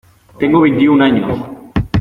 Tengo 0.39 0.61
veintiún 0.61 0.99
años. 1.03 1.27